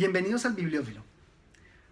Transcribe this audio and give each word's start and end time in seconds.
Bienvenidos 0.00 0.46
al 0.46 0.54
Bibliófilo. 0.54 1.02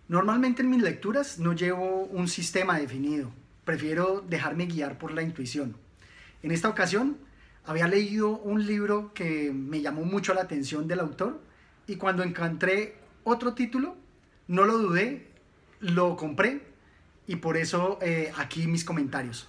Normalmente 0.09 0.63
en 0.63 0.71
mis 0.71 0.81
lecturas 0.81 1.39
no 1.39 1.53
llevo 1.53 2.05
un 2.05 2.27
sistema 2.27 2.79
definido, 2.79 3.31
prefiero 3.67 4.25
dejarme 4.27 4.65
guiar 4.65 4.97
por 4.97 5.13
la 5.13 5.21
intuición. 5.21 5.77
En 6.43 6.51
esta 6.51 6.71
ocasión 6.71 7.19
había 7.67 7.87
leído 7.87 8.31
un 8.31 8.67
libro 8.67 9.13
que 9.13 9.53
me 9.53 9.83
llamó 9.83 10.05
mucho 10.05 10.33
la 10.33 10.41
atención 10.41 10.89
del 10.89 11.01
autor 11.01 11.39
y 11.87 11.97
cuando 11.97 12.23
encontré 12.23 12.97
otro 13.25 13.53
título, 13.53 13.95
no 14.47 14.65
lo 14.65 14.79
dudé, 14.79 15.27
lo 15.81 16.17
compré 16.17 16.63
y 17.27 17.37
por 17.37 17.59
eso 17.59 17.99
eh, 18.01 18.33
aquí 18.39 18.67
mis 18.69 18.87
comentarios. 18.87 19.49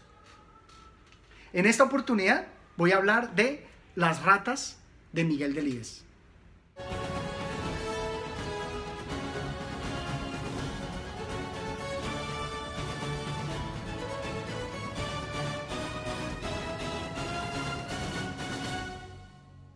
En 1.54 1.66
esta 1.66 1.86
oportunidad 1.86 2.48
voy 2.76 2.92
a 2.92 2.98
hablar 2.98 3.36
de 3.36 3.66
Las 3.96 4.22
ratas 4.24 4.80
de 5.14 5.24
Miguel 5.24 5.54
Delibes. 5.54 6.04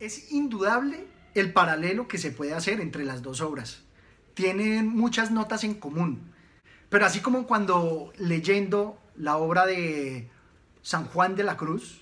Es 0.04 0.34
indudable 0.34 1.08
el 1.34 1.54
paralelo 1.54 2.10
que 2.10 2.18
se 2.18 2.30
puede 2.30 2.54
hacer 2.54 2.82
entre 2.82 3.06
las 3.06 3.22
dos 3.22 3.40
obras. 3.40 3.84
Tienen 4.34 4.90
muchas 4.90 5.32
notas 5.32 5.64
en 5.64 5.76
común, 5.76 6.30
pero 6.90 7.06
así 7.06 7.22
como 7.22 7.48
cuando 7.48 8.12
leyendo 8.18 9.00
la 9.16 9.38
obra 9.38 9.66
de 9.66 10.30
San 10.82 11.06
Juan 11.06 11.38
de 11.38 11.46
la 11.46 11.56
Cruz, 11.56 12.02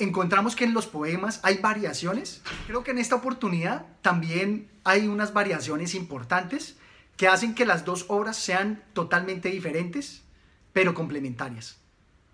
encontramos 0.00 0.56
que 0.56 0.64
en 0.64 0.74
los 0.74 0.88
poemas 0.88 1.38
hay 1.44 1.58
variaciones, 1.58 2.42
creo 2.66 2.82
que 2.82 2.90
en 2.90 2.98
esta 2.98 3.14
oportunidad 3.14 3.86
también 4.02 4.68
hay 4.82 5.06
unas 5.06 5.32
variaciones 5.32 5.94
importantes 5.94 6.76
que 7.16 7.28
hacen 7.28 7.54
que 7.54 7.66
las 7.66 7.84
dos 7.84 8.06
obras 8.08 8.36
sean 8.36 8.82
totalmente 8.94 9.48
diferentes, 9.48 10.24
pero 10.72 10.92
complementarias. 10.92 11.78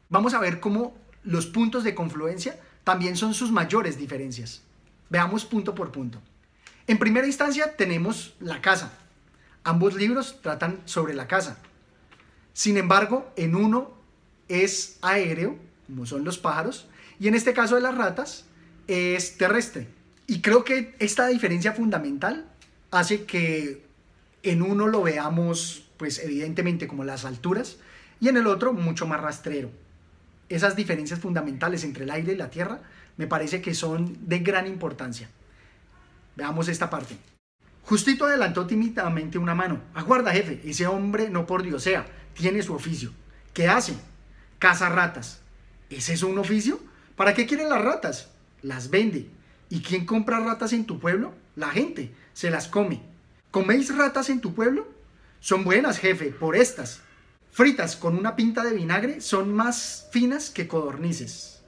Vamos 0.09 0.33
a 0.33 0.41
ver 0.41 0.61
cómo 0.61 0.97
los 1.25 1.45
puntos 1.45 1.85
de 1.85 1.95
confluencia 1.95 2.59
también 2.85 3.17
son 3.17 3.35
sus 3.35 3.51
mayores 3.51 3.99
diferencias. 3.99 4.63
Veamos 5.09 5.45
punto 5.45 5.75
por 5.75 5.93
punto. 5.93 6.21
En 6.87 6.99
primera 6.99 7.27
instancia 7.27 7.77
tenemos 7.77 8.35
la 8.41 8.61
casa. 8.61 8.93
Ambos 9.65 9.95
libros 9.95 10.41
tratan 10.43 10.81
sobre 10.87 11.15
la 11.15 11.29
casa. 11.29 11.59
Sin 12.53 12.77
embargo, 12.77 13.31
en 13.37 13.55
uno 13.55 13.93
es 14.49 14.99
aéreo, 15.03 15.57
como 15.87 16.07
son 16.07 16.25
los 16.25 16.39
pájaros, 16.39 16.89
y 17.19 17.29
en 17.29 17.35
este 17.35 17.53
caso 17.53 17.75
de 17.75 17.83
las 17.83 17.97
ratas 17.97 18.45
es 18.87 19.37
terrestre. 19.37 19.89
Y 20.27 20.41
creo 20.41 20.65
que 20.65 20.95
esta 20.99 21.27
diferencia 21.27 21.73
fundamental 21.73 22.47
hace 22.91 23.25
que 23.25 23.85
en 24.43 24.63
uno 24.63 24.87
lo 24.87 25.03
veamos, 25.03 25.85
pues 25.97 26.19
evidentemente 26.19 26.89
como 26.89 27.05
las 27.05 27.25
alturas, 27.25 27.77
y 28.21 28.29
en 28.29 28.37
el 28.37 28.47
otro 28.47 28.73
mucho 28.73 29.07
más 29.07 29.21
rastrero 29.21 29.71
esas 30.51 30.75
diferencias 30.75 31.21
fundamentales 31.21 31.85
entre 31.85 32.05
el 32.05 32.11
aire 32.11 32.33
y 32.33 32.37
la 32.37 32.51
tierra 32.51 32.81
me 33.17 33.29
parece 33.29 33.63
que 33.63 33.73
son 33.73 34.19
de 34.29 34.41
gran 34.41 34.67
importancia. 34.67 35.31
Veamos 36.37 36.69
esta 36.69 36.91
parte. 36.91 37.17
Justito 37.85 38.27
adelantó 38.27 38.67
tímidamente 38.67 39.39
una 39.39 39.55
mano. 39.55 39.81
Aguarda, 39.95 40.33
jefe, 40.33 40.61
ese 40.65 40.87
hombre 40.87 41.31
no 41.31 41.47
por 41.47 41.63
Dios 41.63 41.85
sea, 41.85 42.05
tiene 42.35 42.63
su 42.63 42.75
oficio. 42.75 43.13
¿Qué 43.55 43.69
hace? 43.69 43.95
Caza 44.59 44.89
ratas. 44.89 45.41
¿Ese 45.89 46.15
es 46.15 46.23
un 46.23 46.37
oficio? 46.39 46.81
¿Para 47.15 47.33
qué 47.33 47.47
quieren 47.47 47.69
las 47.69 47.83
ratas? 47.83 48.31
Las 48.63 48.91
vende. 48.91 49.31
¿Y 49.69 49.83
quién 49.83 50.05
compra 50.05 50.41
ratas 50.41 50.73
en 50.73 50.85
tu 50.85 50.99
pueblo? 50.99 51.33
La 51.55 51.71
gente. 51.71 52.13
Se 52.33 52.51
las 52.51 52.67
come. 52.67 53.03
¿Coméis 53.51 53.97
ratas 53.97 54.31
en 54.31 54.41
tu 54.41 54.55
pueblo? 54.55 54.89
Son 55.39 55.65
buenas, 55.65 55.99
jefe, 55.99 56.27
por 56.27 56.57
estas 56.57 57.03
fritas 57.51 57.97
con 57.97 58.17
una 58.17 58.37
pinta 58.37 58.65
de 58.65 58.75
vinagre 58.75 59.21
son 59.21 59.53
más 59.53 60.09
finas 60.13 60.51
que 60.51 60.69
codornices. 60.69 61.63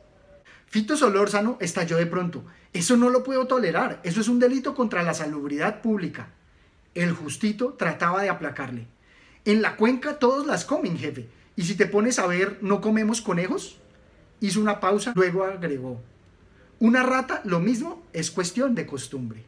Fito 0.66 0.96
Solórzano 0.96 1.58
estalló 1.60 1.98
de 1.98 2.06
pronto. 2.06 2.44
Eso 2.72 2.96
no 2.96 3.10
lo 3.10 3.22
puedo 3.22 3.46
tolerar. 3.46 4.00
Eso 4.04 4.20
es 4.20 4.28
un 4.28 4.38
delito 4.38 4.74
contra 4.74 5.02
la 5.02 5.12
salubridad 5.12 5.82
pública. 5.82 6.28
El 6.94 7.12
justito 7.12 7.74
trataba 7.74 8.22
de 8.22 8.30
aplacarle. 8.30 8.86
En 9.44 9.60
la 9.60 9.76
cuenca 9.76 10.18
todos 10.18 10.46
las 10.46 10.64
comen, 10.64 10.96
jefe. 10.96 11.28
Y 11.56 11.64
si 11.64 11.74
te 11.74 11.86
pones 11.86 12.18
a 12.18 12.26
ver, 12.26 12.58
¿no 12.62 12.80
comemos 12.80 13.20
conejos? 13.20 13.78
Hizo 14.40 14.60
una 14.60 14.80
pausa, 14.80 15.12
luego 15.14 15.44
agregó. 15.44 16.00
Una 16.78 17.02
rata, 17.02 17.42
lo 17.44 17.60
mismo, 17.60 18.02
es 18.12 18.30
cuestión 18.30 18.74
de 18.74 18.86
costumbre. 18.86 19.44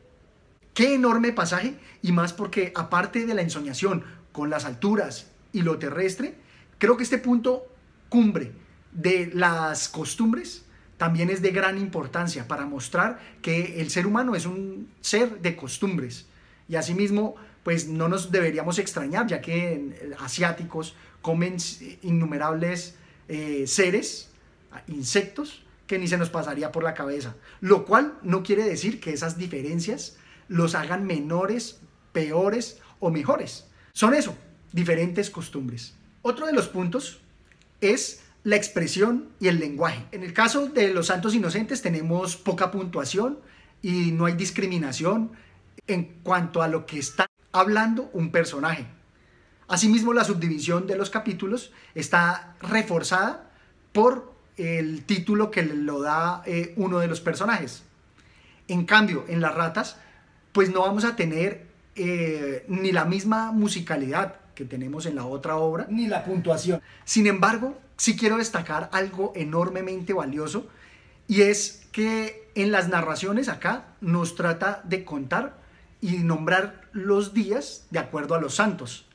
Qué 0.75 0.95
enorme 0.95 1.33
pasaje, 1.33 1.79
y 2.03 2.13
más 2.13 2.33
porque 2.33 2.73
aparte 2.75 3.27
de 3.27 3.35
la 3.35 3.43
ensoñación 3.43 4.05
con 4.33 4.51
las 4.51 4.65
alturas 4.65 5.29
y 5.55 5.63
lo 5.63 5.79
terrestre, 5.79 6.35
creo 6.79 6.99
que 6.99 7.05
este 7.05 7.17
punto 7.17 7.67
cumbre 8.11 8.53
de 8.93 9.31
las 9.33 9.89
costumbres 9.89 10.65
también 10.99 11.31
es 11.31 11.41
de 11.43 11.51
gran 11.51 11.79
importancia 11.79 12.47
para 12.47 12.67
mostrar 12.67 13.21
que 13.41 13.81
el 13.81 13.91
ser 13.91 14.07
humano 14.07 14.35
es 14.35 14.47
un 14.47 14.91
ser 15.01 15.41
de 15.41 15.57
costumbres 15.57 16.27
y 16.69 16.77
asimismo 16.77 17.37
pues 17.63 17.89
no 17.89 18.09
nos 18.09 18.31
deberíamos 18.31 18.79
extrañar 18.79 19.27
ya 19.27 19.41
que 19.41 20.15
asiáticos 20.19 20.95
comen 21.23 21.57
innumerables 22.03 22.97
eh, 23.29 23.65
seres, 23.67 24.31
insectos 24.89 25.65
que 25.87 25.99
ni 25.99 26.09
se 26.09 26.19
nos 26.19 26.31
pasaría 26.31 26.73
por 26.73 26.83
la 26.83 26.95
cabeza, 26.95 27.37
lo 27.61 27.85
cual 27.85 28.19
no 28.23 28.43
quiere 28.43 28.65
decir 28.65 29.01
que 29.01 29.13
esas 29.13 29.39
diferencias 29.39 30.17
los 30.49 30.75
hagan 30.75 31.07
menores, 31.07 31.81
peores 32.13 32.81
o 33.01 33.11
mejores. 33.11 33.67
Son 33.93 34.15
eso, 34.15 34.37
diferentes 34.75 35.31
costumbres. 35.31 35.95
Otro 36.23 36.47
de 36.47 36.53
los 36.53 36.67
puntos 36.67 37.21
es 37.81 38.25
la 38.43 38.57
expresión 38.57 39.29
y 39.39 39.47
el 39.47 39.61
lenguaje. 39.61 40.05
En 40.11 40.25
el 40.25 40.35
caso 40.35 40.67
de 40.67 40.93
los 40.93 41.07
santos 41.07 41.35
inocentes 41.35 41.81
tenemos 41.81 42.37
poca 42.37 42.73
puntuación 42.73 43.39
y 43.81 44.11
no 44.11 44.27
hay 44.27 44.35
discriminación 44.35 45.31
en 45.87 46.17
cuanto 46.23 46.61
a 46.61 46.69
lo 46.69 46.87
que 46.87 46.99
está 46.99 47.27
hablando 47.53 48.11
un 48.13 48.33
personaje. 48.33 48.85
Asimismo, 49.69 50.13
la 50.13 50.25
subdivisión 50.25 50.87
de 50.87 50.97
los 50.97 51.09
capítulos 51.09 51.73
está 51.95 52.57
reforzada 52.61 53.51
por 53.93 54.35
el 54.57 55.05
título 55.05 55.51
que 55.51 55.63
lo 55.63 56.03
da 56.03 56.43
eh, 56.47 56.75
uno 56.77 56.99
de 56.99 57.07
los 57.07 57.21
personajes. 57.21 57.85
En 58.67 58.85
cambio, 58.85 59.25
en 59.29 59.41
las 59.41 59.55
ratas, 59.55 59.99
pues 60.53 60.71
no 60.71 60.81
vamos 60.81 61.05
a 61.05 61.17
tener 61.17 61.67
eh, 61.95 62.65
ni 62.69 62.91
la 62.91 63.05
misma 63.05 63.53
musicalidad 63.53 64.44
que 64.55 64.65
tenemos 64.65 65.07
en 65.07 65.17
la 65.17 65.25
otra 65.25 65.57
obra, 65.57 65.87
ni 65.89 66.07
la 66.07 66.25
puntuación. 66.25 66.81
Sin 67.05 67.27
embargo, 67.27 67.79
sí 67.97 68.17
quiero 68.17 68.37
destacar 68.39 68.89
algo 68.93 69.33
enormemente 69.35 70.13
valioso 70.13 70.69
y 71.27 71.43
es 71.43 71.87
que 71.93 72.49
en 72.55 72.71
las 72.73 72.89
narraciones 72.89 73.49
acá 73.49 73.95
nos 74.01 74.35
trata 74.35 74.83
de 74.85 75.05
contar 75.05 75.59
y 76.01 76.19
nombrar 76.19 76.83
los 76.93 77.35
días 77.35 77.87
de 77.91 77.99
acuerdo 77.99 78.35
a 78.35 78.41
los 78.41 78.55
santos. 78.55 79.07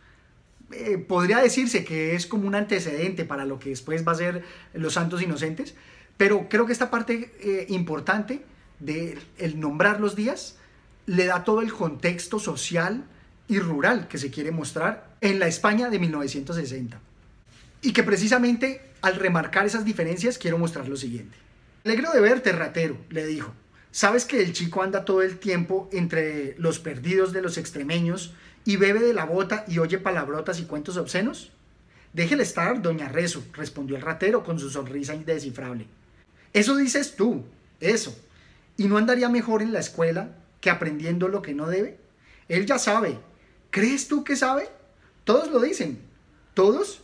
Eh, 0.72 0.98
podría 0.98 1.40
decirse 1.40 1.84
que 1.84 2.16
es 2.16 2.28
como 2.28 2.48
un 2.48 2.56
antecedente 2.56 3.26
para 3.26 3.46
lo 3.46 3.60
que 3.60 3.70
después 3.70 4.08
va 4.08 4.12
a 4.12 4.16
ser 4.16 4.44
los 4.74 4.94
santos 4.94 5.22
inocentes, 5.22 5.76
pero 6.18 6.48
creo 6.50 6.66
que 6.66 6.74
esta 6.74 6.92
parte 6.92 7.34
eh, 7.40 7.66
importante 7.70 8.44
de 8.80 9.18
el 9.38 9.60
nombrar 9.60 10.00
los 10.00 10.16
días 10.16 10.58
le 11.06 11.26
da 11.26 11.44
todo 11.44 11.62
el 11.62 11.74
contexto 11.74 12.40
social, 12.40 13.04
y 13.50 13.60
rural 13.60 14.08
que 14.08 14.18
se 14.18 14.32
quiere 14.32 14.52
mostrar 14.52 15.10
en 15.20 15.40
la 15.40 15.48
España 15.48 15.90
de 15.90 16.00
1960. 16.00 17.00
Y 17.82 17.92
que 17.92 18.04
precisamente 18.04 18.82
al 19.02 19.16
remarcar 19.16 19.66
esas 19.66 19.84
diferencias 19.84 20.38
quiero 20.38 20.58
mostrar 20.58 20.88
lo 20.88 20.96
siguiente. 20.96 21.36
Alegro 21.84 22.12
de 22.12 22.22
verte, 22.22 22.52
ratero, 22.52 22.98
le 23.10 23.26
dijo. 23.26 23.52
¿Sabes 23.92 24.26
que 24.26 24.42
el 24.44 24.54
chico 24.54 24.84
anda 24.84 25.04
todo 25.04 25.24
el 25.24 25.40
tiempo 25.40 25.90
entre 25.92 26.56
los 26.60 26.78
perdidos 26.78 27.34
de 27.34 27.42
los 27.42 27.58
extremeños 27.58 28.34
y 28.66 28.76
bebe 28.76 29.00
de 29.00 29.14
la 29.14 29.26
bota 29.26 29.66
y 29.68 29.80
oye 29.80 29.98
palabrotas 29.98 30.60
y 30.60 30.66
cuentos 30.66 30.98
obscenos? 30.98 31.52
Déjele 32.14 32.44
estar, 32.44 32.82
doña 32.84 33.10
Rezo, 33.10 33.44
respondió 33.54 33.96
el 33.96 34.04
ratero 34.04 34.44
con 34.44 34.60
su 34.60 34.70
sonrisa 34.70 35.16
indescifrable. 35.16 35.88
Eso 36.54 36.76
dices 36.76 37.16
tú, 37.16 37.44
eso. 37.80 38.16
¿Y 38.78 38.86
no 38.86 38.98
andaría 38.98 39.30
mejor 39.30 39.64
en 39.64 39.74
la 39.74 39.80
escuela 39.80 40.36
que 40.62 40.70
aprendiendo 40.70 41.28
lo 41.28 41.42
que 41.42 41.56
no 41.56 41.68
debe? 41.68 41.98
Él 42.48 42.66
ya 42.66 42.78
sabe, 42.78 43.18
¿Crees 43.72 44.08
tú 44.08 44.24
que 44.24 44.36
sabe? 44.36 44.70
Todos 45.24 45.52
lo 45.52 45.60
dicen, 45.60 46.00
todos. 46.54 47.02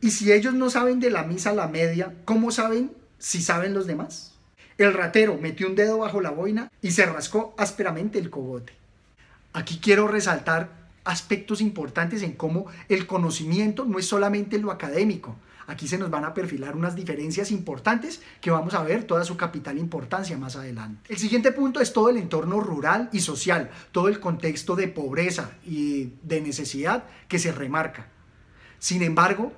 Y 0.00 0.10
si 0.10 0.32
ellos 0.32 0.52
no 0.52 0.68
saben 0.68 1.00
de 1.00 1.10
la 1.10 1.22
misa 1.22 1.50
a 1.50 1.54
la 1.54 1.68
media, 1.68 2.14
¿cómo 2.24 2.50
saben 2.50 2.92
si 3.18 3.40
saben 3.40 3.72
los 3.72 3.86
demás? 3.86 4.34
El 4.76 4.92
ratero 4.92 5.38
metió 5.40 5.66
un 5.66 5.76
dedo 5.76 5.98
bajo 5.98 6.20
la 6.20 6.30
boina 6.30 6.70
y 6.82 6.90
se 6.90 7.06
rascó 7.06 7.54
ásperamente 7.56 8.18
el 8.18 8.28
cogote. 8.28 8.72
Aquí 9.52 9.78
quiero 9.80 10.08
resaltar 10.08 10.68
aspectos 11.04 11.60
importantes 11.60 12.22
en 12.22 12.32
cómo 12.32 12.66
el 12.88 13.06
conocimiento 13.06 13.84
no 13.84 13.98
es 13.98 14.06
solamente 14.06 14.58
lo 14.58 14.72
académico. 14.72 15.36
Aquí 15.66 15.88
se 15.88 15.98
nos 15.98 16.10
van 16.10 16.24
a 16.24 16.34
perfilar 16.34 16.76
unas 16.76 16.94
diferencias 16.94 17.50
importantes 17.50 18.20
que 18.40 18.50
vamos 18.50 18.74
a 18.74 18.82
ver 18.82 19.04
toda 19.04 19.24
su 19.24 19.36
capital 19.36 19.78
importancia 19.78 20.36
más 20.36 20.56
adelante. 20.56 21.00
El 21.08 21.18
siguiente 21.18 21.52
punto 21.52 21.80
es 21.80 21.92
todo 21.92 22.10
el 22.10 22.18
entorno 22.18 22.60
rural 22.60 23.08
y 23.12 23.20
social, 23.20 23.70
todo 23.92 24.08
el 24.08 24.20
contexto 24.20 24.76
de 24.76 24.88
pobreza 24.88 25.52
y 25.64 26.12
de 26.22 26.40
necesidad 26.40 27.04
que 27.28 27.38
se 27.38 27.52
remarca. 27.52 28.08
Sin 28.78 29.02
embargo, 29.02 29.52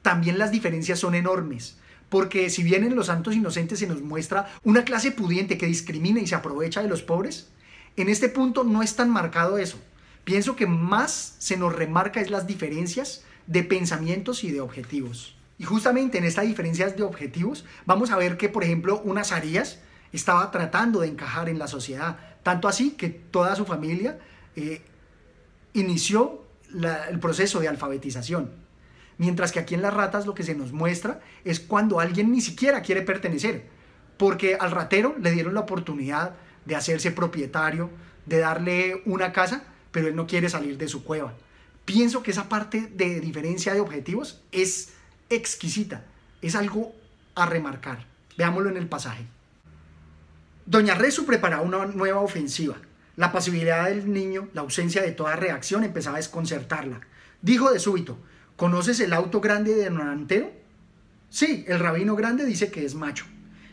también 0.00 0.38
las 0.38 0.50
diferencias 0.50 0.98
son 0.98 1.14
enormes. 1.14 1.76
Porque 2.08 2.48
si 2.48 2.62
bien 2.62 2.84
en 2.84 2.94
los 2.94 3.06
santos 3.06 3.34
inocentes 3.34 3.80
se 3.80 3.86
nos 3.86 4.00
muestra 4.00 4.48
una 4.62 4.84
clase 4.84 5.10
pudiente 5.10 5.58
que 5.58 5.66
discrimina 5.66 6.20
y 6.20 6.26
se 6.26 6.34
aprovecha 6.34 6.82
de 6.82 6.88
los 6.88 7.02
pobres, 7.02 7.50
en 7.96 8.08
este 8.08 8.28
punto 8.28 8.64
no 8.64 8.82
es 8.82 8.96
tan 8.96 9.10
marcado 9.10 9.58
eso. 9.58 9.78
Pienso 10.24 10.56
que 10.56 10.66
más 10.66 11.36
se 11.38 11.56
nos 11.56 11.74
remarca 11.74 12.20
es 12.20 12.30
las 12.30 12.46
diferencias 12.46 13.24
de 13.46 13.62
pensamientos 13.62 14.44
y 14.44 14.50
de 14.50 14.60
objetivos. 14.60 15.36
Y 15.58 15.64
justamente 15.64 16.18
en 16.18 16.24
estas 16.24 16.46
diferencias 16.46 16.96
de 16.96 17.02
objetivos 17.02 17.64
vamos 17.86 18.10
a 18.10 18.16
ver 18.16 18.36
que, 18.36 18.48
por 18.48 18.64
ejemplo, 18.64 19.00
unas 19.04 19.32
Arías 19.32 19.78
estaba 20.12 20.50
tratando 20.50 21.00
de 21.00 21.08
encajar 21.08 21.48
en 21.48 21.58
la 21.58 21.66
sociedad, 21.66 22.18
tanto 22.42 22.68
así 22.68 22.92
que 22.92 23.08
toda 23.08 23.56
su 23.56 23.64
familia 23.64 24.18
eh, 24.56 24.82
inició 25.72 26.44
el 27.08 27.18
proceso 27.20 27.60
de 27.60 27.68
alfabetización. 27.68 28.50
Mientras 29.18 29.52
que 29.52 29.60
aquí 29.60 29.74
en 29.74 29.82
las 29.82 29.94
ratas 29.94 30.26
lo 30.26 30.34
que 30.34 30.42
se 30.42 30.54
nos 30.54 30.72
muestra 30.72 31.20
es 31.44 31.60
cuando 31.60 32.00
alguien 32.00 32.32
ni 32.32 32.40
siquiera 32.40 32.82
quiere 32.82 33.02
pertenecer, 33.02 33.66
porque 34.16 34.56
al 34.56 34.72
ratero 34.72 35.14
le 35.20 35.30
dieron 35.30 35.54
la 35.54 35.60
oportunidad 35.60 36.34
de 36.64 36.76
hacerse 36.76 37.12
propietario, 37.12 37.90
de 38.26 38.38
darle 38.38 39.02
una 39.06 39.32
casa, 39.32 39.64
pero 39.92 40.08
él 40.08 40.16
no 40.16 40.26
quiere 40.26 40.48
salir 40.48 40.78
de 40.78 40.88
su 40.88 41.04
cueva. 41.04 41.34
Pienso 41.84 42.22
que 42.22 42.30
esa 42.30 42.48
parte 42.48 42.88
de 42.94 43.20
diferencia 43.20 43.74
de 43.74 43.80
objetivos 43.80 44.40
es 44.52 44.90
exquisita, 45.28 46.04
es 46.40 46.54
algo 46.54 46.94
a 47.34 47.46
remarcar. 47.46 48.06
Veámoslo 48.36 48.70
en 48.70 48.76
el 48.76 48.88
pasaje. 48.88 49.26
Doña 50.66 50.94
Rezu 50.94 51.26
preparaba 51.26 51.62
una 51.62 51.84
nueva 51.86 52.20
ofensiva. 52.20 52.76
La 53.16 53.32
pasividad 53.32 53.86
del 53.86 54.12
niño, 54.12 54.48
la 54.54 54.62
ausencia 54.62 55.02
de 55.02 55.12
toda 55.12 55.36
reacción 55.36 55.84
empezaba 55.84 56.16
a 56.16 56.20
desconcertarla. 56.20 57.00
Dijo 57.42 57.70
de 57.70 57.78
súbito, 57.78 58.18
¿conoces 58.56 58.98
el 59.00 59.12
auto 59.12 59.40
grande 59.40 59.74
de 59.74 59.86
Antero? 59.86 60.50
Sí, 61.28 61.64
el 61.68 61.80
rabino 61.80 62.16
grande 62.16 62.44
dice 62.44 62.70
que 62.70 62.84
es 62.84 62.94
macho. 62.94 63.26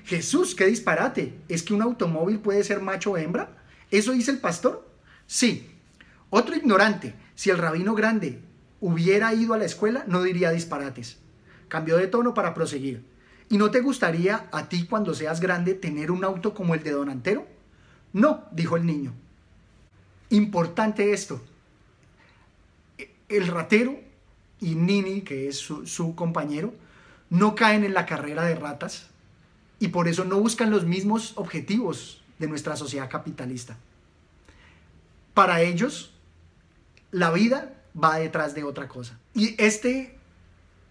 Jesús, 0.05 0.55
qué 0.55 0.65
disparate. 0.65 1.33
¿Es 1.47 1.63
que 1.63 1.73
un 1.73 1.81
automóvil 1.81 2.39
puede 2.39 2.63
ser 2.63 2.81
macho 2.81 3.11
o 3.11 3.17
hembra? 3.17 3.57
¿Eso 3.89 4.11
dice 4.11 4.31
el 4.31 4.39
pastor? 4.39 4.87
Sí. 5.27 5.69
Otro 6.29 6.55
ignorante, 6.55 7.15
si 7.35 7.49
el 7.49 7.57
rabino 7.57 7.95
grande 7.95 8.41
hubiera 8.79 9.33
ido 9.33 9.53
a 9.53 9.57
la 9.57 9.65
escuela, 9.65 10.03
no 10.07 10.23
diría 10.23 10.51
disparates. 10.51 11.19
Cambió 11.67 11.97
de 11.97 12.07
tono 12.07 12.33
para 12.33 12.53
proseguir. 12.53 13.05
¿Y 13.49 13.57
no 13.57 13.69
te 13.71 13.81
gustaría 13.81 14.47
a 14.51 14.69
ti 14.69 14.85
cuando 14.85 15.13
seas 15.13 15.39
grande 15.39 15.73
tener 15.73 16.11
un 16.11 16.23
auto 16.23 16.53
como 16.53 16.73
el 16.73 16.83
de 16.83 16.91
Don 16.91 17.09
Antero? 17.09 17.47
No, 18.13 18.45
dijo 18.51 18.77
el 18.77 18.85
niño. 18.85 19.13
Importante 20.29 21.13
esto. 21.13 21.41
El 23.27 23.47
ratero 23.47 23.99
y 24.59 24.75
Nini, 24.75 25.21
que 25.21 25.47
es 25.47 25.57
su 25.57 26.15
compañero, 26.15 26.73
no 27.29 27.55
caen 27.55 27.83
en 27.83 27.93
la 27.93 28.05
carrera 28.05 28.43
de 28.43 28.55
ratas 28.55 29.07
y 29.79 29.87
por 29.87 30.07
eso 30.07 30.25
no 30.25 30.39
buscan 30.39 30.69
los 30.69 30.85
mismos 30.85 31.33
objetivos 31.37 32.21
de 32.39 32.47
nuestra 32.47 32.75
sociedad 32.75 33.09
capitalista. 33.09 33.77
Para 35.33 35.61
ellos, 35.61 36.10
la 37.11 37.31
vida 37.31 37.73
va 38.01 38.17
detrás 38.17 38.55
de 38.55 38.63
otra 38.63 38.87
cosa. 38.87 39.17
Y 39.33 39.55
este 39.61 40.17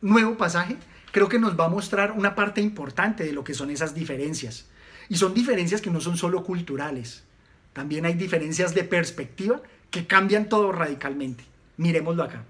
nuevo 0.01 0.37
pasaje 0.37 0.77
creo 1.13 1.29
que 1.29 1.39
nos 1.39 1.59
va 1.59 1.67
a 1.67 1.71
mostrar 1.71 2.13
una 2.13 2.35
parte 2.35 2.61
importante 2.61 3.25
de 3.25 3.33
lo 3.33 3.45
que 3.45 3.55
son 3.55 3.71
esas 3.71 3.95
diferencias. 3.95 4.67
Y 5.09 5.17
son 5.17 5.35
diferencias 5.35 5.81
que 5.81 5.91
no 5.91 6.01
son 6.01 6.17
solo 6.17 6.45
culturales, 6.45 7.25
también 7.73 8.05
hay 8.05 8.15
diferencias 8.15 8.75
de 8.75 8.85
perspectiva 8.85 9.63
que 9.91 10.07
cambian 10.07 10.49
todo 10.49 10.73
radicalmente. 10.73 11.45
Miremoslo 11.77 12.25
acá. 12.25 12.45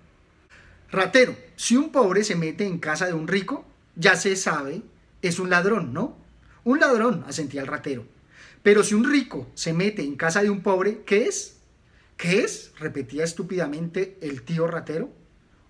Ratero, 0.90 1.36
si 1.56 1.76
un 1.76 1.92
pobre 1.92 2.24
se 2.24 2.34
mete 2.34 2.66
en 2.66 2.78
casa 2.78 3.06
de 3.06 3.12
un 3.12 3.28
rico, 3.28 3.64
ya 3.96 4.16
se 4.16 4.34
sabe, 4.34 4.82
es 5.22 5.38
un 5.38 5.50
ladrón, 5.50 5.92
¿no? 5.92 6.16
Un 6.64 6.80
ladrón, 6.80 7.24
asentía 7.28 7.60
el 7.60 7.66
ratero. 7.66 8.04
Pero 8.62 8.82
si 8.82 8.94
un 8.94 9.08
rico 9.08 9.48
se 9.54 9.72
mete 9.72 10.02
en 10.02 10.16
casa 10.16 10.42
de 10.42 10.50
un 10.50 10.62
pobre, 10.62 11.02
¿qué 11.06 11.26
es? 11.26 11.59
¿Qué 12.20 12.40
es? 12.40 12.72
repetía 12.78 13.24
estúpidamente 13.24 14.18
el 14.20 14.42
tío 14.42 14.66
ratero. 14.66 15.08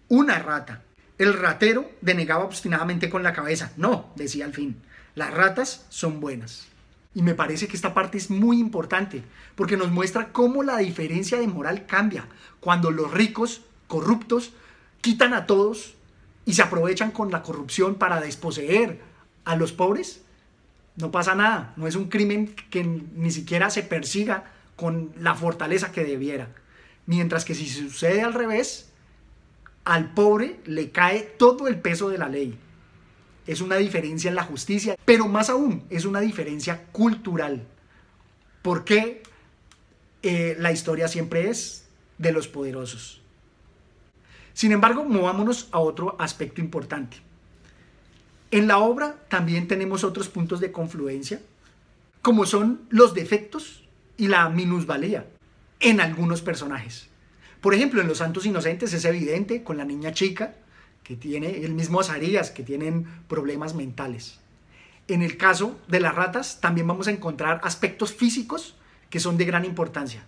Una 0.08 0.40
rata. 0.40 0.82
El 1.16 1.34
ratero 1.34 1.88
denegaba 2.00 2.44
obstinadamente 2.44 3.08
con 3.08 3.22
la 3.22 3.32
cabeza. 3.32 3.70
No, 3.76 4.10
decía 4.16 4.46
al 4.46 4.52
fin, 4.52 4.82
las 5.14 5.32
ratas 5.32 5.86
son 5.90 6.18
buenas. 6.18 6.66
Y 7.14 7.22
me 7.22 7.36
parece 7.36 7.68
que 7.68 7.76
esta 7.76 7.94
parte 7.94 8.18
es 8.18 8.30
muy 8.30 8.58
importante, 8.58 9.22
porque 9.54 9.76
nos 9.76 9.92
muestra 9.92 10.32
cómo 10.32 10.64
la 10.64 10.78
diferencia 10.78 11.38
de 11.38 11.46
moral 11.46 11.86
cambia 11.86 12.26
cuando 12.58 12.90
los 12.90 13.12
ricos, 13.12 13.62
corruptos, 13.86 14.52
quitan 15.02 15.34
a 15.34 15.46
todos 15.46 15.94
y 16.46 16.54
se 16.54 16.62
aprovechan 16.62 17.12
con 17.12 17.30
la 17.30 17.42
corrupción 17.42 17.94
para 17.94 18.20
desposeer 18.20 19.00
a 19.44 19.54
los 19.54 19.72
pobres. 19.72 20.22
No 20.96 21.12
pasa 21.12 21.36
nada, 21.36 21.74
no 21.76 21.86
es 21.86 21.94
un 21.94 22.08
crimen 22.08 22.56
que 22.70 22.82
ni 22.82 23.30
siquiera 23.30 23.70
se 23.70 23.84
persiga 23.84 24.52
con 24.80 25.12
la 25.20 25.34
fortaleza 25.34 25.92
que 25.92 26.04
debiera. 26.04 26.48
Mientras 27.04 27.44
que 27.44 27.54
si 27.54 27.68
sucede 27.68 28.22
al 28.22 28.32
revés, 28.32 28.88
al 29.84 30.14
pobre 30.14 30.60
le 30.64 30.90
cae 30.90 31.20
todo 31.20 31.68
el 31.68 31.78
peso 31.78 32.08
de 32.08 32.16
la 32.16 32.30
ley. 32.30 32.58
Es 33.46 33.60
una 33.60 33.76
diferencia 33.76 34.30
en 34.30 34.36
la 34.36 34.42
justicia, 34.44 34.96
pero 35.04 35.28
más 35.28 35.50
aún 35.50 35.84
es 35.90 36.06
una 36.06 36.20
diferencia 36.20 36.86
cultural. 36.92 37.66
Porque 38.62 39.22
eh, 40.22 40.56
la 40.58 40.72
historia 40.72 41.08
siempre 41.08 41.50
es 41.50 41.86
de 42.16 42.32
los 42.32 42.48
poderosos. 42.48 43.20
Sin 44.54 44.72
embargo, 44.72 45.04
movámonos 45.04 45.68
a 45.72 45.78
otro 45.78 46.16
aspecto 46.18 46.62
importante. 46.62 47.18
En 48.50 48.66
la 48.66 48.78
obra 48.78 49.16
también 49.28 49.68
tenemos 49.68 50.04
otros 50.04 50.28
puntos 50.28 50.58
de 50.58 50.72
confluencia, 50.72 51.42
como 52.22 52.46
son 52.46 52.86
los 52.88 53.12
defectos 53.12 53.84
y 54.20 54.28
la 54.28 54.50
minusvalía 54.50 55.24
en 55.80 55.98
algunos 55.98 56.42
personajes. 56.42 57.08
Por 57.62 57.72
ejemplo, 57.72 58.02
en 58.02 58.06
Los 58.06 58.18
Santos 58.18 58.44
Inocentes 58.44 58.92
es 58.92 59.06
evidente 59.06 59.62
con 59.62 59.78
la 59.78 59.86
niña 59.86 60.12
chica 60.12 60.56
que 61.02 61.16
tiene 61.16 61.64
el 61.64 61.72
mismo 61.72 62.00
Azarías, 62.00 62.50
que 62.50 62.62
tienen 62.62 63.06
problemas 63.28 63.74
mentales. 63.74 64.38
En 65.08 65.22
el 65.22 65.38
caso 65.38 65.80
de 65.88 66.00
las 66.00 66.14
ratas 66.14 66.60
también 66.60 66.86
vamos 66.86 67.08
a 67.08 67.12
encontrar 67.12 67.62
aspectos 67.64 68.12
físicos 68.12 68.76
que 69.08 69.20
son 69.20 69.38
de 69.38 69.46
gran 69.46 69.64
importancia. 69.64 70.22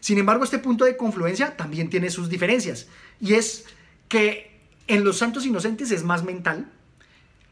Sin 0.00 0.18
embargo, 0.18 0.42
este 0.42 0.58
punto 0.58 0.84
de 0.84 0.96
confluencia 0.96 1.56
también 1.56 1.90
tiene 1.90 2.10
sus 2.10 2.28
diferencias 2.28 2.88
y 3.20 3.34
es 3.34 3.66
que 4.08 4.58
en 4.88 5.04
Los 5.04 5.18
Santos 5.18 5.46
Inocentes 5.46 5.92
es 5.92 6.02
más 6.02 6.24
mental, 6.24 6.68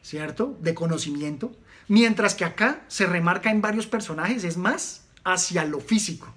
¿cierto? 0.03 0.59
De 0.61 0.75
conocimiento, 0.75 1.55
mientras 1.87 2.35
que 2.35 2.45
acá 2.45 2.83
se 2.89 3.07
remarca 3.07 3.53
en 3.53 3.63
varios 3.63 3.87
personajes, 3.87 4.43
es 4.43 4.57
más 4.57 5.06
hacia 5.27 5.65
lo 5.65 5.81
físico. 5.81 6.33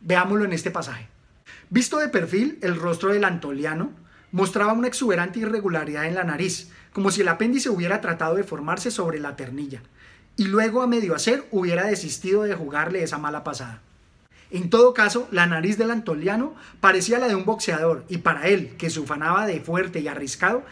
Veámoslo 0.00 0.46
en 0.46 0.54
este 0.54 0.70
pasaje. 0.70 1.08
Visto 1.68 1.98
de 1.98 2.08
perfil, 2.08 2.58
el 2.62 2.76
rostro 2.76 3.12
del 3.12 3.24
antoliano 3.24 3.90
mostraba 4.32 4.72
una 4.72 4.88
exuberante 4.88 5.40
irregularidad 5.40 6.06
en 6.06 6.14
la 6.14 6.24
nariz, 6.24 6.70
como 6.94 7.10
si 7.10 7.20
el 7.20 7.28
apéndice 7.28 7.68
hubiera 7.68 8.00
tratado 8.00 8.36
de 8.36 8.44
formarse 8.44 8.90
sobre 8.90 9.20
la 9.20 9.36
ternilla, 9.36 9.82
y 10.36 10.44
luego 10.44 10.80
a 10.80 10.86
medio 10.86 11.14
hacer 11.14 11.46
hubiera 11.50 11.86
desistido 11.86 12.44
de 12.44 12.54
jugarle 12.54 13.02
esa 13.02 13.18
mala 13.18 13.44
pasada. 13.44 13.82
En 14.50 14.70
todo 14.70 14.94
caso, 14.94 15.28
la 15.30 15.46
nariz 15.46 15.76
del 15.76 15.90
antoliano 15.90 16.54
parecía 16.80 17.18
la 17.18 17.28
de 17.28 17.34
un 17.34 17.44
boxeador, 17.44 18.06
y 18.08 18.18
para 18.18 18.48
él, 18.48 18.76
que 18.78 18.88
se 18.88 19.00
ufanaba 19.00 19.46
de 19.46 19.60
fuerte 19.60 20.00
y 20.00 20.08
arriscado, 20.08 20.64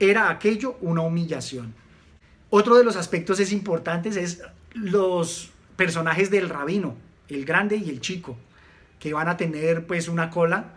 era 0.00 0.30
aquello 0.30 0.78
una 0.80 1.02
humillación. 1.02 1.74
Otro 2.48 2.76
de 2.76 2.84
los 2.84 2.96
aspectos 2.96 3.40
es 3.40 3.52
importantes 3.52 4.16
es 4.16 4.42
los 4.72 5.50
personajes 5.76 6.30
del 6.30 6.48
rabino, 6.48 6.96
el 7.28 7.44
grande 7.44 7.76
y 7.76 7.90
el 7.90 8.00
chico 8.00 8.36
que 8.98 9.12
van 9.12 9.28
a 9.28 9.36
tener 9.36 9.86
pues 9.86 10.08
una 10.08 10.30
cola 10.30 10.72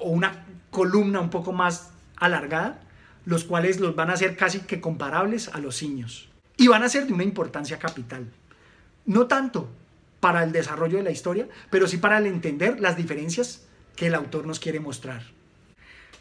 o 0.00 0.10
una 0.10 0.46
columna 0.70 1.20
un 1.20 1.30
poco 1.30 1.52
más 1.52 1.90
alargada, 2.16 2.80
los 3.24 3.44
cuales 3.44 3.80
los 3.80 3.94
van 3.94 4.10
a 4.10 4.14
hacer 4.14 4.36
casi 4.36 4.60
que 4.60 4.80
comparables 4.80 5.48
a 5.48 5.58
los 5.58 5.82
niños. 5.82 6.28
Y 6.56 6.68
van 6.68 6.82
a 6.82 6.88
ser 6.88 7.06
de 7.06 7.12
una 7.12 7.24
importancia 7.24 7.78
capital. 7.78 8.26
No 9.04 9.26
tanto 9.26 9.68
para 10.20 10.42
el 10.44 10.52
desarrollo 10.52 10.98
de 10.98 11.04
la 11.04 11.10
historia, 11.10 11.46
pero 11.70 11.86
sí 11.86 11.98
para 11.98 12.18
el 12.18 12.26
entender 12.26 12.80
las 12.80 12.96
diferencias 12.96 13.66
que 13.96 14.06
el 14.06 14.14
autor 14.14 14.46
nos 14.46 14.58
quiere 14.58 14.80
mostrar. 14.80 15.22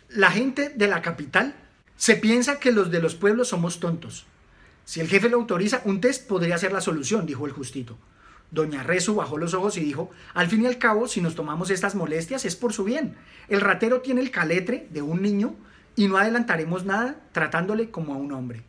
La 0.10 0.32
gente 0.32 0.70
de 0.70 0.88
la 0.88 1.02
capital 1.02 1.56
se 1.96 2.16
piensa 2.16 2.60
que 2.60 2.72
los 2.72 2.92
de 2.92 3.02
los 3.02 3.16
pueblos 3.16 3.50
somos 3.50 3.80
tontos. 3.80 4.26
Si 4.86 5.02
el 5.02 5.08
jefe 5.08 5.30
lo 5.30 5.38
autoriza, 5.38 5.82
un 5.86 6.00
test 6.00 6.28
podría 6.28 6.58
ser 6.58 6.72
la 6.72 6.82
solución, 6.82 7.26
dijo 7.26 7.46
el 7.46 7.52
justito. 7.52 7.98
Doña 8.52 8.84
Rezu 8.84 9.16
bajó 9.16 9.38
los 9.38 9.54
ojos 9.56 9.78
y 9.78 9.82
dijo, 9.82 10.12
al 10.34 10.48
fin 10.48 10.62
y 10.62 10.68
al 10.68 10.78
cabo, 10.78 11.08
si 11.08 11.20
nos 11.22 11.36
tomamos 11.36 11.72
estas 11.72 11.96
molestias 11.96 12.46
es 12.46 12.56
por 12.56 12.72
su 12.72 12.84
bien. 12.84 13.16
El 13.50 13.62
ratero 13.62 14.02
tiene 14.02 14.22
el 14.22 14.32
caletre 14.32 14.88
de 14.92 15.02
un 15.02 15.22
niño 15.22 15.56
y 15.96 16.08
no 16.08 16.18
adelantaremos 16.18 16.86
nada 16.86 17.18
tratándole 17.32 17.90
como 17.90 18.14
a 18.14 18.18
un 18.18 18.32
hombre. 18.32 18.64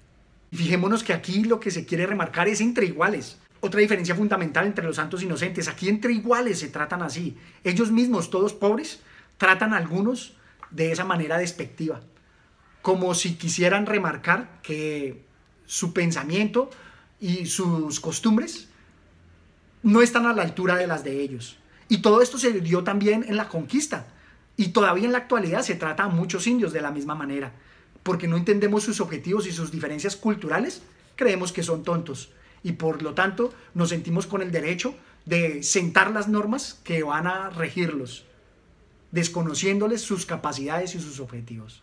Fijémonos 0.53 1.05
que 1.05 1.13
aquí 1.13 1.45
lo 1.45 1.61
que 1.61 1.71
se 1.71 1.85
quiere 1.85 2.07
remarcar 2.07 2.49
es 2.49 2.61
entre 2.61 2.87
iguales. 2.87 3.39
Otra 3.61 3.81
diferencia 3.81 4.15
fundamental 4.15 4.67
entre 4.67 4.87
los 4.87 4.97
santos 4.97 5.23
inocentes, 5.23 5.69
aquí 5.69 5.89
entre 5.89 6.13
iguales 6.13 6.61
se 6.61 6.69
tratan 6.69 7.03
así. 7.03 7.37
Ellos 7.63 7.91
mismos, 7.91 8.31
todos 8.31 8.55
pobres, 8.55 9.01
tratan 9.39 9.75
a 9.75 9.77
algunos 9.77 10.37
de 10.71 10.93
esa 10.93 11.05
manera 11.05 11.39
despectiva, 11.39 12.01
como 12.81 13.15
si 13.15 13.35
quisieran 13.35 13.87
remarcar 13.87 14.61
que 14.63 15.25
su 15.67 15.93
pensamiento 15.93 16.71
y 17.21 17.47
sus 17.47 18.01
costumbres 18.01 18.69
no 19.83 20.03
están 20.03 20.27
a 20.27 20.33
la 20.33 20.43
altura 20.43 20.77
de 20.77 20.87
las 20.87 21.05
de 21.05 21.21
ellos. 21.21 21.59
Y 21.89 21.99
todo 21.99 22.21
esto 22.21 22.39
se 22.39 22.61
dio 22.61 22.83
también 22.83 23.25
en 23.29 23.37
la 23.37 23.49
conquista. 23.49 24.09
Y 24.57 24.69
todavía 24.69 25.05
en 25.05 25.13
la 25.13 25.19
actualidad 25.19 25.63
se 25.63 25.75
trata 25.75 26.05
a 26.05 26.09
muchos 26.09 26.47
indios 26.47 26.73
de 26.73 26.81
la 26.81 26.91
misma 26.91 27.15
manera. 27.15 27.53
Porque 28.03 28.27
no 28.27 28.37
entendemos 28.37 28.85
sus 28.85 29.01
objetivos 29.01 29.47
y 29.47 29.53
sus 29.53 29.71
diferencias 29.71 30.17
culturales, 30.17 30.83
creemos 31.15 31.53
que 31.53 31.63
son 31.63 31.85
tontos. 31.85 32.31
Y 32.63 32.73
por 32.73 33.03
lo 33.03 33.15
tanto 33.15 33.53
nos 33.75 33.91
sentimos 33.91 34.27
con 34.27 34.43
el 34.43 34.51
derecho 34.51 34.95
de 35.25 35.63
sentar 35.63 36.11
las 36.11 36.29
normas 36.29 36.81
que 36.85 37.03
van 37.03 37.27
a 37.27 37.51
regirlos, 37.51 38.25
desconociéndoles 39.11 40.01
sus 40.01 40.25
capacidades 40.25 40.95
y 40.95 41.01
sus 41.01 41.21
objetivos. 41.21 41.83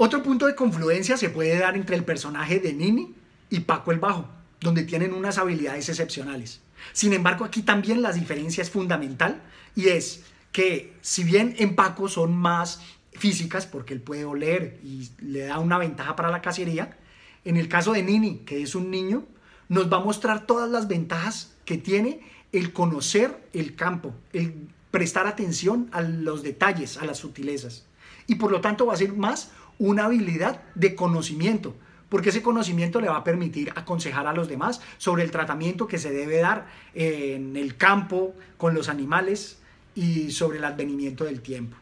Otro 0.00 0.22
punto 0.22 0.46
de 0.46 0.54
confluencia 0.54 1.16
se 1.16 1.28
puede 1.28 1.58
dar 1.58 1.74
entre 1.74 1.96
el 1.96 2.04
personaje 2.04 2.60
de 2.60 2.72
Nini 2.72 3.16
y 3.50 3.60
Paco 3.60 3.90
el 3.90 3.98
Bajo, 3.98 4.28
donde 4.60 4.84
tienen 4.84 5.12
unas 5.12 5.38
habilidades 5.38 5.88
excepcionales. 5.88 6.60
Sin 6.92 7.12
embargo, 7.12 7.44
aquí 7.44 7.62
también 7.62 8.00
la 8.00 8.12
diferencia 8.12 8.62
es 8.62 8.70
fundamental 8.70 9.42
y 9.74 9.88
es 9.88 10.22
que 10.52 10.94
si 11.00 11.24
bien 11.24 11.56
en 11.58 11.74
Paco 11.74 12.08
son 12.08 12.36
más 12.36 12.80
físicas, 13.12 13.66
porque 13.66 13.92
él 13.92 14.00
puede 14.00 14.24
oler 14.24 14.78
y 14.84 15.10
le 15.20 15.40
da 15.46 15.58
una 15.58 15.78
ventaja 15.78 16.14
para 16.14 16.30
la 16.30 16.42
cacería, 16.42 16.96
en 17.44 17.56
el 17.56 17.66
caso 17.66 17.92
de 17.92 18.04
Nini, 18.04 18.42
que 18.46 18.62
es 18.62 18.76
un 18.76 18.92
niño, 18.92 19.24
nos 19.68 19.92
va 19.92 19.96
a 19.96 20.04
mostrar 20.04 20.46
todas 20.46 20.70
las 20.70 20.86
ventajas 20.86 21.56
que 21.64 21.76
tiene 21.76 22.20
el 22.52 22.72
conocer 22.72 23.48
el 23.52 23.74
campo, 23.74 24.14
el 24.32 24.68
prestar 24.92 25.26
atención 25.26 25.88
a 25.90 26.02
los 26.02 26.44
detalles, 26.44 26.98
a 26.98 27.04
las 27.04 27.18
sutilezas. 27.18 27.84
Y 28.28 28.36
por 28.36 28.52
lo 28.52 28.60
tanto 28.60 28.86
va 28.86 28.94
a 28.94 28.96
ser 28.96 29.12
más 29.14 29.50
una 29.78 30.04
habilidad 30.04 30.62
de 30.74 30.94
conocimiento, 30.94 31.74
porque 32.08 32.30
ese 32.30 32.42
conocimiento 32.42 33.00
le 33.00 33.08
va 33.08 33.18
a 33.18 33.24
permitir 33.24 33.72
aconsejar 33.76 34.26
a 34.26 34.32
los 34.32 34.48
demás 34.48 34.80
sobre 34.98 35.22
el 35.22 35.30
tratamiento 35.30 35.86
que 35.86 35.98
se 35.98 36.10
debe 36.10 36.38
dar 36.38 36.66
en 36.94 37.56
el 37.56 37.76
campo, 37.76 38.34
con 38.56 38.74
los 38.74 38.88
animales 38.88 39.58
y 39.94 40.30
sobre 40.32 40.58
el 40.58 40.64
advenimiento 40.64 41.24
del 41.24 41.40
tiempo. 41.40 41.76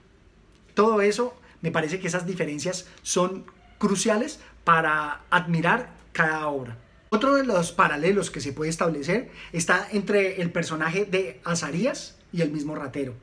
Todo 0.74 1.00
eso, 1.00 1.38
me 1.62 1.70
parece 1.70 2.00
que 2.00 2.08
esas 2.08 2.26
diferencias 2.26 2.86
son 3.02 3.44
cruciales 3.78 4.40
para 4.64 5.22
admirar 5.30 5.90
cada 6.12 6.48
obra. 6.48 6.78
Otro 7.10 7.34
de 7.34 7.44
los 7.44 7.72
paralelos 7.72 8.30
que 8.30 8.40
se 8.40 8.52
puede 8.52 8.70
establecer 8.70 9.30
está 9.52 9.88
entre 9.92 10.42
el 10.42 10.50
personaje 10.50 11.04
de 11.04 11.40
Azarías 11.44 12.18
y 12.32 12.42
el 12.42 12.50
mismo 12.50 12.74
ratero. 12.74 13.14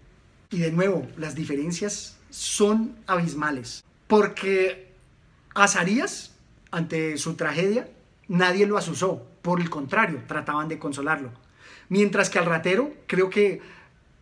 Y 0.49 0.59
de 0.59 0.71
nuevo, 0.71 1.05
las 1.17 1.35
diferencias 1.35 2.17
son 2.29 2.95
abismales, 3.07 3.83
porque 4.13 4.93
Azarías 5.55 6.35
ante 6.69 7.17
su 7.17 7.33
tragedia, 7.33 7.89
nadie 8.27 8.67
lo 8.67 8.77
asusó, 8.77 9.25
por 9.41 9.59
el 9.59 9.71
contrario, 9.71 10.21
trataban 10.27 10.67
de 10.67 10.77
consolarlo. 10.77 11.31
Mientras 11.89 12.29
que 12.29 12.37
al 12.37 12.45
ratero, 12.45 12.93
creo 13.07 13.31
que 13.31 13.61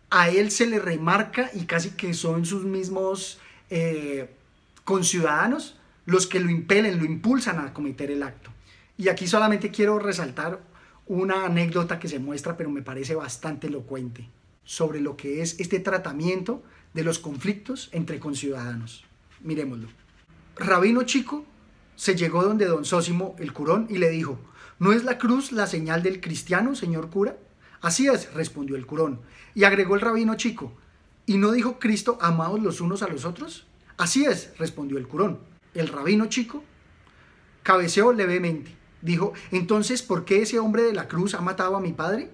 a 0.10 0.30
él 0.30 0.50
se 0.50 0.66
le 0.66 0.80
remarca 0.80 1.52
y 1.54 1.66
casi 1.66 1.90
que 1.90 2.14
son 2.14 2.46
sus 2.46 2.64
mismos 2.64 3.42
eh, 3.70 4.30
conciudadanos 4.86 5.78
los 6.06 6.26
que 6.26 6.40
lo 6.40 6.50
impelen, 6.50 6.98
lo 6.98 7.04
impulsan 7.04 7.60
a 7.60 7.74
cometer 7.74 8.12
el 8.12 8.24
acto. 8.24 8.50
Y 8.98 9.10
aquí 9.10 9.28
solamente 9.28 9.72
quiero 9.72 10.00
resaltar 10.00 10.62
una 11.06 11.48
anécdota 11.48 12.00
que 12.00 12.08
se 12.08 12.20
muestra, 12.20 12.56
pero 12.56 12.70
me 12.70 12.82
parece 12.82 13.14
bastante 13.14 13.68
elocuente, 13.68 14.30
sobre 14.64 15.02
lo 15.02 15.18
que 15.18 15.42
es 15.42 15.60
este 15.60 15.82
tratamiento 15.82 16.64
de 16.94 17.04
los 17.04 17.20
conflictos 17.20 17.90
entre 17.92 18.22
conciudadanos. 18.22 19.04
Miremoslo. 19.44 19.88
Rabino 20.56 21.04
Chico 21.04 21.46
se 21.96 22.16
llegó 22.16 22.44
donde 22.44 22.66
don 22.66 22.86
Sósimo, 22.86 23.36
el 23.40 23.54
curón, 23.54 23.88
y 23.90 23.98
le 23.98 24.10
dijo, 24.10 24.40
¿no 24.80 24.92
es 24.92 25.04
la 25.04 25.18
cruz 25.18 25.52
la 25.52 25.68
señal 25.68 26.04
del 26.04 26.20
cristiano, 26.20 26.76
señor 26.76 27.10
cura? 27.10 27.38
Así 27.82 28.08
es, 28.08 28.34
respondió 28.34 28.76
el 28.76 28.86
curón, 28.86 29.22
y 29.56 29.64
agregó 29.64 29.96
el 29.96 30.02
rabino 30.02 30.36
chico, 30.36 30.74
¿y 31.26 31.38
no 31.38 31.52
dijo 31.52 31.80
Cristo 31.80 32.18
amados 32.22 32.62
los 32.62 32.82
unos 32.82 33.04
a 33.04 33.08
los 33.08 33.26
otros? 33.26 33.66
Así 33.98 34.26
es, 34.26 34.52
respondió 34.58 34.98
el 34.98 35.08
curón. 35.08 35.40
El 35.74 35.88
rabino 35.88 36.26
chico 36.26 36.64
cabeceó 37.64 38.14
levemente. 38.14 38.76
Dijo, 39.02 39.34
entonces, 39.52 40.04
¿por 40.04 40.26
qué 40.26 40.42
ese 40.42 40.60
hombre 40.60 40.84
de 40.84 40.94
la 40.94 41.08
cruz 41.08 41.34
ha 41.34 41.42
matado 41.42 41.76
a 41.76 41.82
mi 41.82 41.92
padre? 41.92 42.30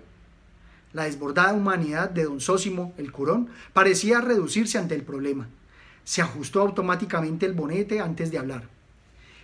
La 0.94 1.04
desbordada 1.04 1.54
humanidad 1.54 2.10
de 2.10 2.24
don 2.24 2.40
Sósimo, 2.42 2.94
el 2.98 3.12
curón, 3.12 3.50
parecía 3.74 4.22
reducirse 4.22 4.78
ante 4.78 4.96
el 4.96 5.04
problema. 5.04 5.50
Se 6.08 6.22
ajustó 6.22 6.62
automáticamente 6.62 7.46
el 7.46 7.52
bonete 7.52 8.00
antes 8.00 8.32
de 8.32 8.38
hablar. 8.38 8.70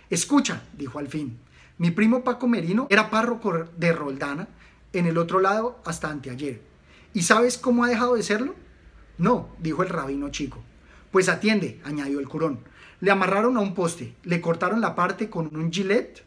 Escucha, 0.08 0.62
dijo 0.72 0.98
al 0.98 1.08
fin, 1.08 1.38
mi 1.76 1.90
primo 1.90 2.24
Paco 2.24 2.48
Merino 2.48 2.86
era 2.88 3.10
párroco 3.10 3.66
de 3.76 3.92
Roldana, 3.92 4.48
en 4.94 5.04
el 5.04 5.18
otro 5.18 5.40
lado 5.40 5.82
hasta 5.84 6.08
anteayer. 6.08 6.62
¿Y 7.12 7.20
sabes 7.20 7.58
cómo 7.58 7.84
ha 7.84 7.88
dejado 7.88 8.14
de 8.14 8.22
serlo? 8.22 8.54
No, 9.18 9.50
dijo 9.58 9.82
el 9.82 9.90
rabino 9.90 10.30
chico. 10.30 10.62
Pues 11.12 11.28
atiende, 11.28 11.82
añadió 11.84 12.18
el 12.18 12.28
curón. 12.28 12.60
Le 13.00 13.10
amarraron 13.10 13.58
a 13.58 13.60
un 13.60 13.74
poste, 13.74 14.14
le 14.22 14.40
cortaron 14.40 14.80
la 14.80 14.94
parte 14.94 15.28
con 15.28 15.54
un 15.54 15.70
gilet 15.70 16.24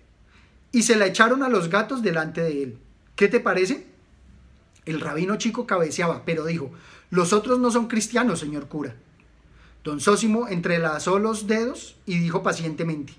y 0.71 0.83
se 0.83 0.97
la 0.97 1.07
echaron 1.07 1.41
a 1.41 1.49
los 1.49 1.67
gatos 1.67 2.03
delante 2.03 2.41
de 2.41 2.61
él. 2.61 2.77
¿Qué 3.15 3.27
te 3.27 3.39
parece? 3.39 3.87
El 4.85 5.01
rabino 5.01 5.37
chico 5.37 5.65
cabeceaba, 5.65 6.25
pero 6.25 6.45
dijo, 6.45 6.69
los 7.09 7.33
otros 7.33 7.57
no 7.57 7.71
son 7.71 7.87
cristianos, 7.87 8.39
señor 8.39 8.67
cura. 8.67 8.93
Don 9.87 10.01
Sósimo 10.01 10.49
entrelazó 10.49 11.17
los 11.17 11.47
dedos 11.47 11.95
y 12.05 12.17
dijo 12.17 12.43
pacientemente, 12.43 13.13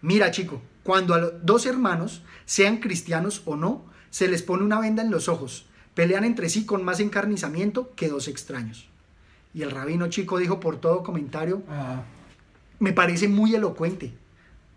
Mira, 0.00 0.30
chico, 0.30 0.62
cuando 0.82 1.12
a 1.12 1.18
dos 1.20 1.66
hermanos, 1.66 2.22
sean 2.46 2.78
cristianos 2.78 3.42
o 3.44 3.54
no, 3.54 3.84
se 4.08 4.28
les 4.28 4.42
pone 4.42 4.64
una 4.64 4.80
venda 4.80 5.02
en 5.02 5.10
los 5.10 5.28
ojos, 5.28 5.66
pelean 5.92 6.24
entre 6.24 6.48
sí 6.48 6.64
con 6.64 6.82
más 6.82 7.00
encarnizamiento 7.00 7.94
que 7.96 8.08
dos 8.08 8.28
extraños. 8.28 8.88
Y 9.52 9.60
el 9.60 9.70
rabino 9.70 10.06
chico 10.06 10.38
dijo 10.38 10.58
por 10.58 10.80
todo 10.80 11.02
comentario, 11.02 11.62
ah. 11.68 12.02
me 12.78 12.94
parece 12.94 13.28
muy 13.28 13.54
elocuente, 13.54 14.14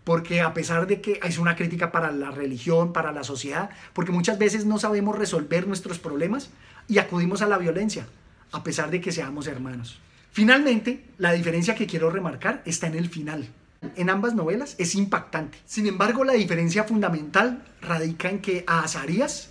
porque 0.04 0.42
a 0.42 0.52
pesar 0.52 0.86
de 0.86 1.00
que 1.00 1.20
es 1.24 1.38
una 1.38 1.56
crítica 1.56 1.90
para 1.90 2.10
la 2.12 2.32
religión, 2.32 2.92
para 2.92 3.12
la 3.12 3.24
sociedad, 3.24 3.70
porque 3.94 4.12
muchas 4.12 4.38
veces 4.38 4.66
no 4.66 4.78
sabemos 4.78 5.16
resolver 5.16 5.66
nuestros 5.66 5.98
problemas 5.98 6.50
y 6.86 6.98
acudimos 6.98 7.40
a 7.40 7.46
la 7.46 7.56
violencia, 7.56 8.06
a 8.52 8.62
pesar 8.62 8.90
de 8.90 9.00
que 9.00 9.10
seamos 9.10 9.46
hermanos. 9.46 10.00
Finalmente, 10.36 11.02
la 11.16 11.32
diferencia 11.32 11.74
que 11.74 11.86
quiero 11.86 12.10
remarcar 12.10 12.60
está 12.66 12.86
en 12.88 12.94
el 12.94 13.08
final 13.08 13.48
en 13.96 14.10
ambas 14.10 14.34
novelas 14.34 14.74
es 14.76 14.94
impactante. 14.94 15.56
Sin 15.64 15.86
embargo, 15.86 16.24
la 16.24 16.34
diferencia 16.34 16.84
fundamental 16.84 17.64
radica 17.80 18.28
en 18.28 18.40
que 18.40 18.62
a 18.66 18.80
Azarías 18.80 19.48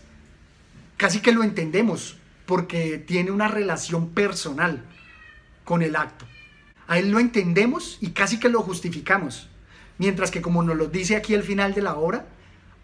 casi 0.95 1.21
que 1.21 1.31
lo 1.31 1.41
entendemos 1.41 2.17
porque 2.45 2.99
tiene 2.99 3.31
una 3.31 3.47
relación 3.47 4.09
personal 4.09 4.83
con 5.63 5.81
el 5.81 5.95
acto. 5.95 6.27
A 6.85 6.99
él 6.99 7.09
lo 7.09 7.17
entendemos 7.17 7.97
y 7.99 8.11
casi 8.11 8.39
que 8.39 8.49
lo 8.49 8.61
justificamos. 8.61 9.49
Mientras 9.97 10.29
que 10.29 10.43
como 10.43 10.61
nos 10.61 10.77
lo 10.77 10.85
dice 10.85 11.15
aquí 11.15 11.33
al 11.33 11.41
final 11.41 11.73
de 11.73 11.81
la 11.81 11.95
obra, 11.95 12.27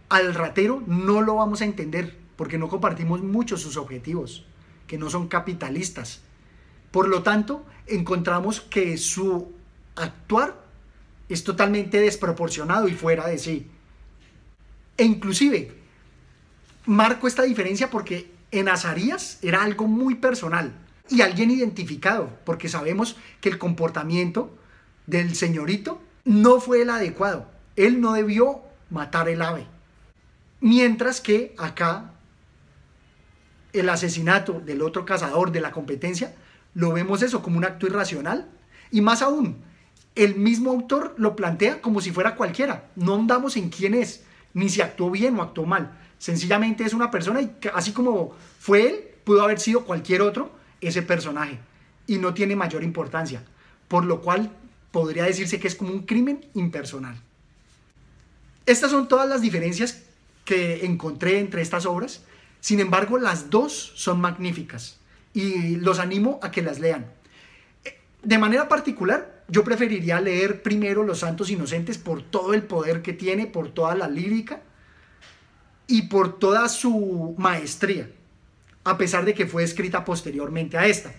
al 0.09 0.33
ratero 0.33 0.81
no 0.87 1.21
lo 1.21 1.35
vamos 1.35 1.61
a 1.61 1.65
entender 1.65 2.17
porque 2.35 2.57
no 2.57 2.67
compartimos 2.67 3.21
mucho 3.21 3.57
sus 3.57 3.77
objetivos, 3.77 4.47
que 4.87 4.97
no 4.97 5.11
son 5.11 5.27
capitalistas. 5.27 6.21
Por 6.89 7.07
lo 7.07 7.21
tanto, 7.21 7.63
encontramos 7.87 8.61
que 8.61 8.97
su 8.97 9.51
actuar 9.95 10.59
es 11.29 11.43
totalmente 11.43 11.99
desproporcionado 11.99 12.87
y 12.87 12.93
fuera 12.93 13.27
de 13.27 13.37
sí. 13.37 13.67
E 14.97 15.03
inclusive, 15.03 15.71
marco 16.85 17.27
esta 17.27 17.43
diferencia 17.43 17.89
porque 17.89 18.31
en 18.51 18.67
Azarías 18.67 19.39
era 19.41 19.63
algo 19.63 19.87
muy 19.87 20.15
personal 20.15 20.73
y 21.09 21.21
alguien 21.21 21.51
identificado, 21.51 22.29
porque 22.45 22.69
sabemos 22.69 23.17
que 23.39 23.49
el 23.49 23.57
comportamiento 23.57 24.55
del 25.07 25.35
señorito 25.35 26.01
no 26.25 26.59
fue 26.59 26.81
el 26.81 26.89
adecuado. 26.89 27.49
Él 27.75 28.01
no 28.01 28.13
debió 28.13 28.61
matar 28.89 29.29
el 29.29 29.41
ave. 29.41 29.65
Mientras 30.59 31.21
que 31.21 31.55
acá 31.57 32.11
el 33.73 33.89
asesinato 33.89 34.59
del 34.59 34.81
otro 34.81 35.05
cazador 35.05 35.51
de 35.51 35.61
la 35.61 35.71
competencia, 35.71 36.35
lo 36.73 36.93
vemos 36.93 37.21
eso 37.21 37.41
como 37.41 37.57
un 37.57 37.65
acto 37.65 37.87
irracional. 37.87 38.49
Y 38.91 39.01
más 39.01 39.21
aún, 39.21 39.57
el 40.15 40.35
mismo 40.35 40.71
autor 40.71 41.15
lo 41.17 41.35
plantea 41.35 41.81
como 41.81 42.01
si 42.01 42.11
fuera 42.11 42.35
cualquiera. 42.35 42.89
No 42.95 43.15
andamos 43.15 43.57
en 43.57 43.69
quién 43.69 43.93
es, 43.93 44.23
ni 44.53 44.69
si 44.69 44.81
actuó 44.81 45.11
bien 45.11 45.37
o 45.39 45.41
actuó 45.41 45.65
mal. 45.65 45.97
Sencillamente 46.17 46.83
es 46.83 46.93
una 46.93 47.09
persona 47.09 47.41
y 47.41 47.51
así 47.73 47.93
como 47.93 48.35
fue 48.59 48.87
él, 48.87 48.95
pudo 49.23 49.43
haber 49.43 49.59
sido 49.59 49.85
cualquier 49.85 50.21
otro 50.21 50.51
ese 50.81 51.01
personaje. 51.01 51.59
Y 52.07 52.17
no 52.17 52.33
tiene 52.33 52.55
mayor 52.55 52.83
importancia. 52.83 53.43
Por 53.87 54.05
lo 54.05 54.21
cual 54.21 54.51
podría 54.91 55.23
decirse 55.23 55.59
que 55.59 55.67
es 55.67 55.75
como 55.75 55.91
un 55.91 56.03
crimen 56.03 56.45
impersonal. 56.53 57.15
Estas 58.65 58.91
son 58.91 59.07
todas 59.07 59.27
las 59.27 59.41
diferencias 59.41 60.03
que 60.45 60.85
encontré 60.85 61.39
entre 61.39 61.61
estas 61.61 61.85
obras. 61.85 62.23
Sin 62.59 62.79
embargo, 62.79 63.17
las 63.17 63.49
dos 63.49 63.93
son 63.95 64.21
magníficas 64.21 65.00
y 65.33 65.77
los 65.77 65.99
animo 65.99 66.39
a 66.41 66.51
que 66.51 66.61
las 66.61 66.79
lean. 66.79 67.05
De 68.23 68.37
manera 68.37 68.67
particular, 68.67 69.43
yo 69.47 69.63
preferiría 69.63 70.21
leer 70.21 70.61
primero 70.61 71.03
Los 71.03 71.19
Santos 71.19 71.49
Inocentes 71.49 71.97
por 71.97 72.21
todo 72.21 72.53
el 72.53 72.63
poder 72.63 73.01
que 73.01 73.13
tiene, 73.13 73.47
por 73.47 73.73
toda 73.73 73.95
la 73.95 74.07
lírica 74.07 74.61
y 75.87 76.03
por 76.03 76.39
toda 76.39 76.69
su 76.69 77.35
maestría, 77.37 78.09
a 78.83 78.97
pesar 78.97 79.25
de 79.25 79.33
que 79.33 79.47
fue 79.47 79.63
escrita 79.63 80.05
posteriormente 80.05 80.77
a 80.77 80.85
esta. 80.85 81.11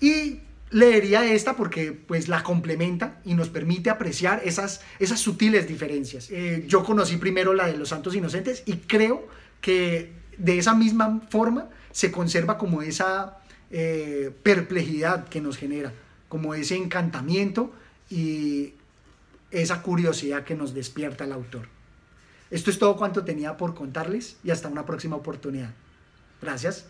Y 0.00 0.40
leería 0.70 1.26
esta 1.26 1.54
porque 1.54 1.92
pues 1.92 2.28
la 2.28 2.42
complementa 2.42 3.20
y 3.24 3.34
nos 3.34 3.50
permite 3.50 3.90
apreciar 3.90 4.40
esas, 4.44 4.80
esas 4.98 5.20
sutiles 5.20 5.68
diferencias. 5.68 6.30
Eh, 6.30 6.64
yo 6.66 6.82
conocí 6.84 7.18
primero 7.18 7.52
la 7.52 7.66
de 7.66 7.76
los 7.76 7.90
santos 7.90 8.14
inocentes 8.14 8.62
y 8.64 8.78
creo 8.78 9.28
que 9.60 10.12
de 10.38 10.58
esa 10.58 10.74
misma 10.74 11.20
forma 11.28 11.68
se 11.92 12.10
conserva 12.10 12.58
como 12.58 12.82
esa 12.82 13.38
eh, 13.70 14.30
perplejidad 14.42 15.28
que 15.28 15.40
nos 15.40 15.56
genera, 15.56 15.92
como 16.28 16.54
ese 16.54 16.76
encantamiento 16.76 17.72
y 18.10 18.74
esa 19.50 19.82
curiosidad 19.82 20.44
que 20.44 20.54
nos 20.54 20.74
despierta 20.74 21.24
el 21.24 21.32
autor. 21.32 21.68
Esto 22.50 22.70
es 22.70 22.78
todo 22.78 22.96
cuanto 22.96 23.24
tenía 23.24 23.56
por 23.56 23.74
contarles 23.74 24.36
y 24.44 24.50
hasta 24.50 24.68
una 24.68 24.84
próxima 24.84 25.16
oportunidad. 25.16 25.70
Gracias. 26.40 26.84